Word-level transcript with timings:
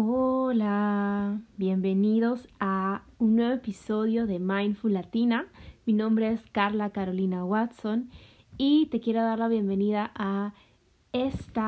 Hola, 0.00 1.40
bienvenidos 1.56 2.48
a 2.60 3.02
un 3.18 3.34
nuevo 3.34 3.52
episodio 3.52 4.28
de 4.28 4.38
Mindful 4.38 4.92
Latina. 4.92 5.48
Mi 5.86 5.92
nombre 5.92 6.30
es 6.30 6.40
Carla 6.52 6.90
Carolina 6.90 7.44
Watson 7.44 8.08
y 8.56 8.86
te 8.86 9.00
quiero 9.00 9.22
dar 9.22 9.40
la 9.40 9.48
bienvenida 9.48 10.12
a 10.14 10.54
este 11.12 11.60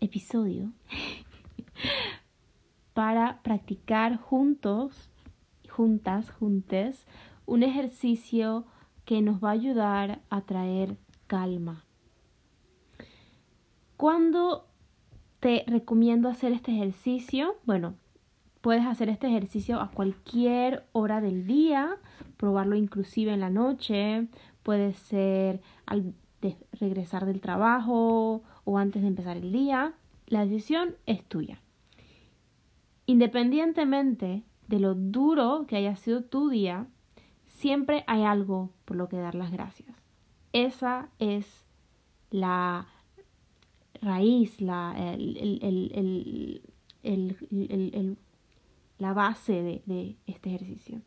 episodio 0.00 0.72
para 2.94 3.42
practicar 3.42 4.16
juntos, 4.16 5.10
juntas, 5.68 6.30
juntes, 6.30 7.06
un 7.44 7.64
ejercicio 7.64 8.64
que 9.04 9.20
nos 9.20 9.44
va 9.44 9.50
a 9.50 9.60
ayudar 9.60 10.22
a 10.30 10.40
traer 10.40 10.96
calma. 11.26 11.84
Cuando 13.98 14.69
te 15.40 15.64
recomiendo 15.66 16.28
hacer 16.28 16.52
este 16.52 16.72
ejercicio, 16.72 17.56
bueno, 17.64 17.94
puedes 18.60 18.84
hacer 18.84 19.08
este 19.08 19.26
ejercicio 19.26 19.80
a 19.80 19.90
cualquier 19.90 20.84
hora 20.92 21.20
del 21.20 21.46
día, 21.46 21.96
probarlo 22.36 22.76
inclusive 22.76 23.32
en 23.32 23.40
la 23.40 23.50
noche, 23.50 24.28
puede 24.62 24.92
ser 24.92 25.62
al 25.86 26.14
regresar 26.72 27.26
del 27.26 27.40
trabajo 27.40 28.42
o 28.64 28.78
antes 28.78 29.02
de 29.02 29.08
empezar 29.08 29.36
el 29.36 29.50
día. 29.50 29.94
La 30.26 30.44
decisión 30.44 30.94
es 31.06 31.24
tuya. 31.24 31.60
Independientemente 33.06 34.44
de 34.68 34.78
lo 34.78 34.94
duro 34.94 35.64
que 35.66 35.76
haya 35.76 35.96
sido 35.96 36.22
tu 36.22 36.50
día, 36.50 36.86
siempre 37.46 38.04
hay 38.06 38.22
algo 38.22 38.70
por 38.84 38.96
lo 38.96 39.08
que 39.08 39.16
dar 39.16 39.34
las 39.34 39.50
gracias. 39.50 39.96
Esa 40.52 41.08
es 41.18 41.64
la 42.30 42.86
raíz, 44.00 44.60
la, 44.60 45.16
la 48.98 49.12
base 49.12 49.52
de, 49.62 49.82
de 49.86 50.16
este 50.26 50.54
ejercicio. 50.54 51.02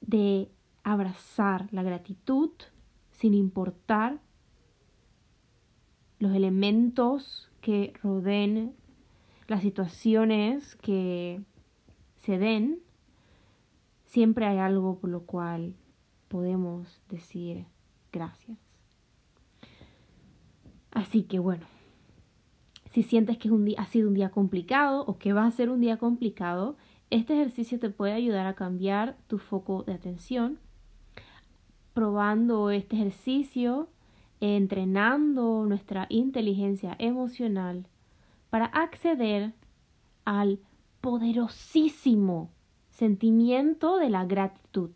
De 0.00 0.50
abrazar 0.82 1.68
la 1.72 1.82
gratitud 1.82 2.50
sin 3.10 3.34
importar 3.34 4.20
los 6.18 6.34
elementos 6.34 7.50
que 7.60 7.92
rodeen 8.02 8.74
las 9.46 9.62
situaciones 9.62 10.76
que 10.76 11.42
se 12.16 12.38
den, 12.38 12.80
siempre 14.06 14.46
hay 14.46 14.58
algo 14.58 14.98
por 14.98 15.10
lo 15.10 15.22
cual 15.24 15.74
podemos 16.28 17.02
decir 17.08 17.66
gracias. 18.12 18.58
Así 20.94 21.24
que 21.24 21.40
bueno, 21.40 21.66
si 22.92 23.02
sientes 23.02 23.36
que 23.36 23.48
es 23.48 23.52
un 23.52 23.68
ha 23.76 23.86
sido 23.86 24.08
un 24.08 24.14
día 24.14 24.30
complicado 24.30 25.04
o 25.04 25.18
que 25.18 25.32
va 25.32 25.44
a 25.44 25.50
ser 25.50 25.68
un 25.68 25.80
día 25.80 25.98
complicado, 25.98 26.76
este 27.10 27.34
ejercicio 27.34 27.78
te 27.78 27.90
puede 27.90 28.12
ayudar 28.12 28.46
a 28.46 28.54
cambiar 28.54 29.16
tu 29.26 29.38
foco 29.38 29.82
de 29.82 29.92
atención. 29.92 30.58
Probando 31.92 32.70
este 32.70 32.96
ejercicio, 32.96 33.88
entrenando 34.40 35.64
nuestra 35.66 36.06
inteligencia 36.08 36.94
emocional 36.98 37.86
para 38.50 38.66
acceder 38.66 39.52
al 40.24 40.60
poderosísimo 41.00 42.50
sentimiento 42.90 43.98
de 43.98 44.10
la 44.10 44.24
gratitud. 44.24 44.90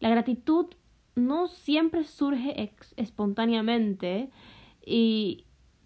La 0.00 0.08
gratitud 0.08 0.66
no 1.14 1.46
siempre 1.46 2.04
surge 2.04 2.74
espontáneamente 2.96 4.30
y, 4.84 5.44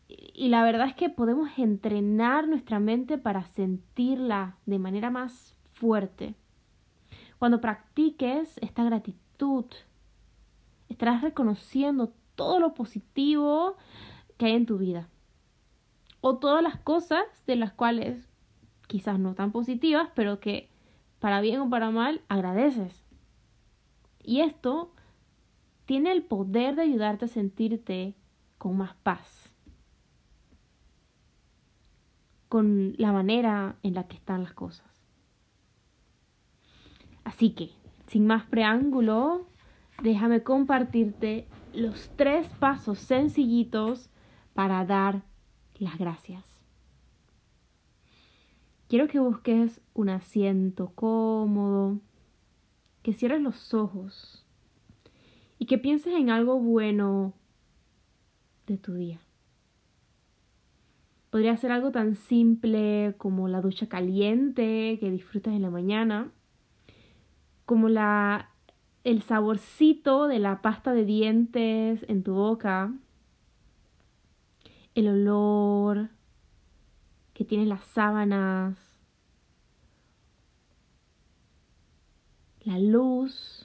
y 0.08 0.48
la 0.48 0.62
verdad 0.62 0.88
es 0.88 0.94
que 0.94 1.10
podemos 1.10 1.50
entrenar 1.58 2.48
nuestra 2.48 2.80
mente 2.80 3.18
para 3.18 3.44
sentirla 3.44 4.56
de 4.66 4.78
manera 4.78 5.10
más 5.10 5.54
fuerte. 5.72 6.34
Cuando 7.38 7.61
practiques 7.61 8.58
esta 8.61 8.84
gratitud, 8.84 9.67
estarás 10.88 11.22
reconociendo 11.22 12.12
todo 12.34 12.58
lo 12.58 12.74
positivo 12.74 13.77
que 14.36 14.46
hay 14.46 14.55
en 14.55 14.67
tu 14.67 14.78
vida. 14.78 15.08
O 16.20 16.38
todas 16.38 16.62
las 16.62 16.78
cosas 16.78 17.24
de 17.46 17.56
las 17.56 17.72
cuales 17.72 18.28
quizás 18.86 19.18
no 19.18 19.34
tan 19.34 19.52
positivas, 19.52 20.08
pero 20.14 20.40
que 20.40 20.68
para 21.20 21.40
bien 21.40 21.61
o 21.61 21.70
para 21.70 21.90
mal 21.90 22.22
agradeces. 22.28 23.05
Y 24.24 24.40
esto 24.40 24.92
tiene 25.88 26.12
el 26.12 26.22
poder 26.22 26.76
de 26.76 26.82
ayudarte 26.82 27.24
a 27.24 27.28
sentirte 27.28 28.14
con 28.58 28.76
más 28.76 28.94
paz, 28.96 29.50
con 32.50 32.92
la 32.98 33.10
manera 33.10 33.76
en 33.82 33.94
la 33.94 34.06
que 34.06 34.16
están 34.16 34.42
las 34.42 34.52
cosas. 34.52 34.86
Así 37.24 37.52
que, 37.52 37.70
sin 38.06 38.26
más 38.26 38.44
preámbulo, 38.44 39.46
déjame 40.02 40.42
compartirte 40.42 41.48
los 41.72 42.10
tres 42.16 42.46
pasos 42.60 42.98
sencillitos 42.98 44.10
para 44.52 44.84
dar 44.84 45.22
las 45.78 45.96
gracias. 45.96 46.44
Quiero 48.88 49.08
que 49.08 49.20
busques 49.20 49.80
un 49.94 50.10
asiento 50.10 50.92
cómodo, 50.94 51.98
que 53.02 53.14
cierres 53.14 53.40
los 53.40 53.72
ojos 53.72 54.44
y 55.58 55.67
que 55.67 55.79
pienses 55.79 56.14
en 56.14 56.30
algo 56.30 56.58
bueno 56.58 57.35
de 58.67 58.79
tu 58.79 58.95
día. 58.95 59.20
Podría 61.30 61.57
ser 61.57 61.73
algo 61.73 61.91
tan 61.91 62.14
simple 62.14 63.14
como 63.19 63.48
la 63.48 63.61
ducha 63.61 63.89
caliente 63.89 64.98
que 65.01 65.11
disfrutas 65.11 65.55
en 65.55 65.63
la 65.63 65.70
mañana, 65.70 66.30
como 67.67 67.89
la 67.89 68.51
el 69.05 69.23
saborcito 69.23 70.27
de 70.27 70.39
la 70.39 70.61
pasta 70.61 70.92
de 70.92 71.07
dientes 71.07 72.05
en 72.08 72.23
tu 72.23 72.35
boca, 72.35 72.92
el 74.95 75.08
olor 75.08 76.11
que 77.33 77.45
tienen 77.47 77.70
las 77.70 77.85
sábanas, 77.85 78.77
la 82.64 82.79
luz 82.79 83.58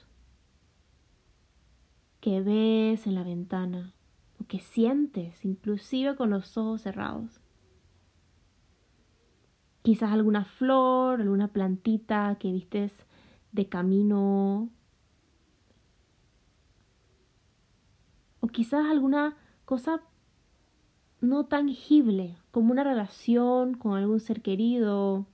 que 2.24 2.40
ves 2.40 3.06
en 3.06 3.16
la 3.16 3.22
ventana 3.22 3.92
o 4.40 4.46
que 4.46 4.58
sientes 4.58 5.44
inclusive 5.44 6.16
con 6.16 6.30
los 6.30 6.56
ojos 6.56 6.80
cerrados. 6.80 7.38
Quizás 9.82 10.10
alguna 10.10 10.46
flor, 10.46 11.20
alguna 11.20 11.48
plantita 11.48 12.34
que 12.40 12.50
vistes 12.50 12.92
de 13.52 13.68
camino. 13.68 14.70
O 18.40 18.46
quizás 18.46 18.86
alguna 18.86 19.36
cosa 19.66 20.00
no 21.20 21.44
tangible, 21.44 22.38
como 22.52 22.72
una 22.72 22.84
relación 22.84 23.74
con 23.74 23.98
algún 23.98 24.20
ser 24.20 24.40
querido, 24.40 25.26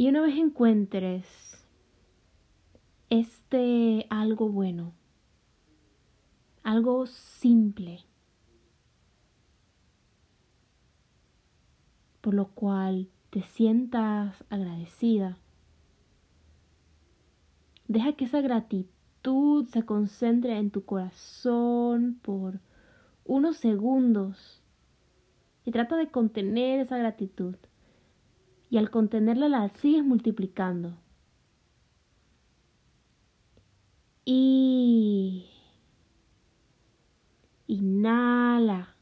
Y 0.00 0.08
una 0.08 0.22
vez 0.22 0.34
encuentres 0.38 1.26
este 3.10 4.06
algo 4.08 4.48
bueno, 4.48 4.94
algo 6.62 7.04
simple, 7.04 8.06
por 12.22 12.32
lo 12.32 12.46
cual 12.46 13.10
te 13.28 13.42
sientas 13.42 14.42
agradecida, 14.48 15.36
deja 17.86 18.14
que 18.14 18.24
esa 18.24 18.40
gratitud 18.40 19.66
se 19.68 19.84
concentre 19.84 20.56
en 20.56 20.70
tu 20.70 20.82
corazón 20.86 22.18
por 22.22 22.60
unos 23.26 23.58
segundos 23.58 24.62
y 25.66 25.72
trata 25.72 25.96
de 25.96 26.10
contener 26.10 26.80
esa 26.80 26.96
gratitud 26.96 27.56
y 28.70 28.78
al 28.78 28.88
contenerla 28.90 29.48
la 29.48 29.68
sigues 29.70 30.04
multiplicando. 30.04 30.96
Y 34.24 35.46
inhala. 37.66 38.94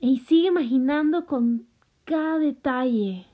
Y 0.00 0.18
sigue 0.18 0.48
imaginando 0.48 1.24
con 1.24 1.66
cada 2.04 2.38
detalle. 2.38 3.26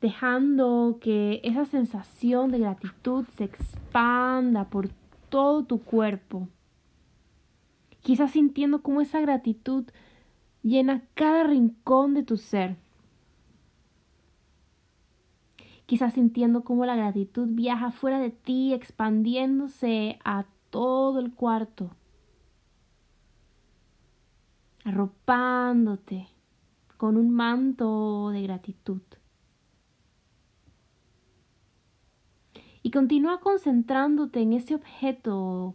Dejando 0.00 0.98
que 1.02 1.42
esa 1.44 1.66
sensación 1.66 2.50
de 2.50 2.60
gratitud 2.60 3.26
se 3.36 3.44
expanda 3.44 4.70
por 4.70 4.88
todo 5.28 5.64
tu 5.64 5.82
cuerpo 5.82 6.48
Quizás 8.02 8.32
sintiendo 8.32 8.82
cómo 8.82 9.00
esa 9.00 9.20
gratitud 9.20 9.84
llena 10.62 11.02
cada 11.14 11.44
rincón 11.44 12.14
de 12.14 12.22
tu 12.22 12.36
ser. 12.36 12.76
Quizás 15.86 16.14
sintiendo 16.14 16.62
cómo 16.62 16.86
la 16.86 16.96
gratitud 16.96 17.48
viaja 17.50 17.90
fuera 17.90 18.20
de 18.20 18.30
ti, 18.30 18.72
expandiéndose 18.72 20.18
a 20.24 20.46
todo 20.70 21.18
el 21.18 21.34
cuarto, 21.34 21.90
arropándote 24.84 26.28
con 26.96 27.16
un 27.16 27.30
manto 27.30 28.30
de 28.30 28.42
gratitud. 28.42 29.02
Y 32.82 32.90
continúa 32.92 33.40
concentrándote 33.40 34.40
en 34.40 34.52
ese 34.52 34.74
objeto 34.74 35.74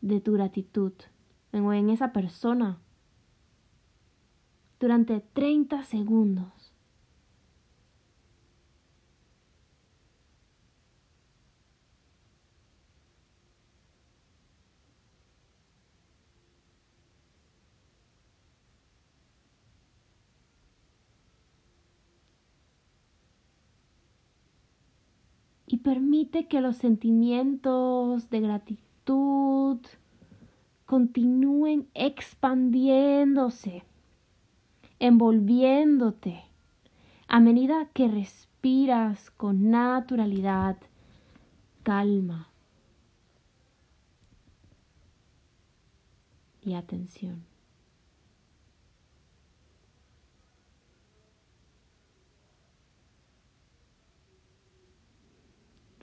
de 0.00 0.20
tu 0.20 0.32
gratitud, 0.34 0.92
o 1.60 1.72
en 1.72 1.90
esa 1.90 2.12
persona, 2.12 2.78
durante 4.80 5.20
30 5.20 5.84
segundos. 5.84 6.74
y 25.66 25.78
permite 25.78 26.46
que 26.46 26.60
los 26.60 26.76
sentimientos 26.76 28.30
de 28.30 28.40
gratitud 28.40 29.78
continúen 30.86 31.88
expandiéndose, 31.94 33.84
envolviéndote 34.98 36.44
a 37.26 37.40
medida 37.40 37.88
que 37.92 38.08
respiras 38.08 39.30
con 39.30 39.70
naturalidad, 39.70 40.76
calma 41.82 42.48
y 46.62 46.74
atención. 46.74 47.54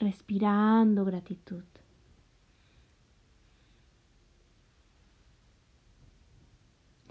respirando 0.02 1.06
gratitud. 1.06 1.64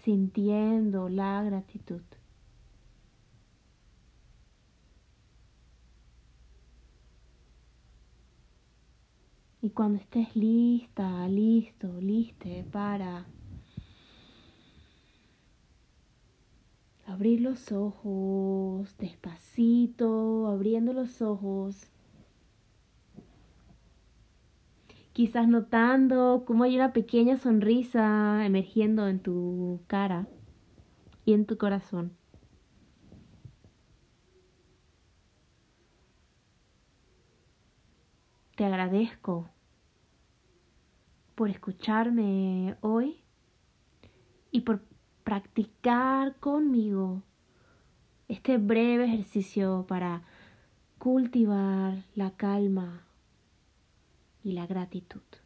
Sintiendo 0.03 1.09
la 1.09 1.43
gratitud. 1.43 2.01
Y 9.63 9.71
cuando 9.71 9.99
estés 9.99 10.35
lista, 10.35 11.29
listo, 11.29 12.01
liste 12.01 12.65
para 12.73 13.27
abrir 17.07 17.43
los 17.43 17.71
ojos 17.71 18.97
despacito, 18.97 20.47
abriendo 20.47 20.95
los 20.95 21.21
ojos 21.21 21.91
quizás 25.13 25.49
notando 25.49 26.45
cómo 26.47 26.65
hay 26.65 26.77
una 26.77 26.93
pequeña 26.93 27.37
sonrisa 27.37 28.45
emergiendo 28.45 29.09
en 29.09 29.21
tu 29.21 29.81
cara 29.87 30.29
y 31.25 31.33
en 31.33 31.47
tu 31.47 31.59
corazón. 31.59 32.17
Te 38.57 38.65
agradezco 38.65 39.49
por 41.35 41.49
escucharme 41.49 42.77
hoy 42.83 43.23
y 44.51 44.61
por 44.61 44.83
practicar 45.25 46.37
conmigo 46.37 47.23
este 48.29 48.59
breve 48.59 49.07
ejercicio 49.07 49.87
para 49.89 50.23
cultivar 50.99 52.05
la 52.15 52.33
calma 52.33 53.07
y 54.43 54.53
la 54.53 54.67
gratitud. 54.67 55.40